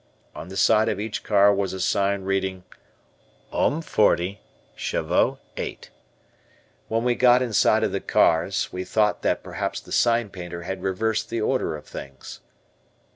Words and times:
On 0.33 0.47
the 0.47 0.57
side 0.57 0.89
of 0.89 0.99
each 0.99 1.23
car 1.23 1.53
was 1.53 1.73
a 1.73 1.79
sign 1.79 2.23
reading 2.23 2.63
"Hommes 3.53 3.83
40, 3.85 4.41
Cheveux 4.75 5.37
8." 5.57 5.91
When 6.87 7.03
we 7.03 7.13
got 7.13 7.43
inside 7.43 7.83
of 7.83 7.91
the 7.91 8.01
cars, 8.01 8.73
we 8.73 8.83
thought 8.83 9.21
that 9.21 9.43
perhaps 9.43 9.79
the 9.79 9.91
sign 9.91 10.31
painter 10.31 10.63
had 10.63 10.81
reversed 10.81 11.29
the 11.29 11.41
order 11.41 11.75
of 11.77 11.85
things. 11.85 12.39